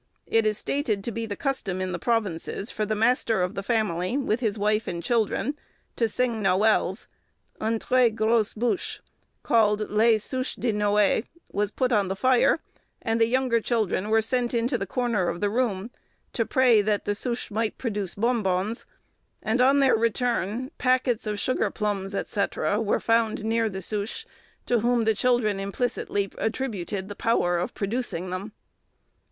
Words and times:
It 0.25 0.47
is 0.47 0.57
stated 0.57 1.03
to 1.03 1.11
be 1.11 1.27
the 1.27 1.35
custom 1.35 1.79
in 1.79 1.91
the 1.91 1.99
provinces, 1.99 2.71
for 2.71 2.87
the 2.87 2.95
master 2.95 3.43
of 3.43 3.53
the 3.53 3.61
family, 3.61 4.17
with 4.17 4.39
his 4.39 4.57
wife 4.57 4.87
and 4.87 5.03
children, 5.03 5.55
to 5.95 6.07
sing 6.07 6.41
noëls; 6.43 7.05
"une 7.61 7.77
très 7.77 8.09
grosse 8.15 8.55
buche," 8.55 8.99
called 9.43 9.91
lai 9.91 10.15
suche 10.17 10.55
de 10.59 10.73
noei, 10.73 11.25
was 11.51 11.69
put 11.71 11.91
on 11.91 12.07
the 12.07 12.15
fire, 12.15 12.59
and 13.03 13.21
the 13.21 13.27
younger 13.27 13.61
children 13.61 14.09
were 14.09 14.23
sent 14.23 14.55
into 14.55 14.75
the 14.75 14.87
corner 14.87 15.27
of 15.29 15.39
the 15.39 15.51
room, 15.51 15.91
to 16.33 16.47
pray 16.47 16.81
that 16.81 17.05
the 17.05 17.13
suche 17.13 17.51
might 17.51 17.77
produce 17.77 18.15
bon 18.15 18.41
bons; 18.41 18.87
and 19.43 19.61
on 19.61 19.81
their 19.81 19.95
return, 19.95 20.71
packets 20.79 21.27
of 21.27 21.39
sugar 21.39 21.69
plums, 21.69 22.15
&c., 22.27 22.45
were 22.55 22.99
found 22.99 23.45
near 23.45 23.69
the 23.69 23.83
suche, 23.83 24.25
to 24.65 24.79
whom 24.79 25.03
the 25.03 25.13
children 25.13 25.59
implicitly 25.59 26.31
attributed 26.39 27.07
the 27.07 27.13
power 27.15 27.59
of 27.59 27.75
producing 27.75 28.31
them. 28.31 28.51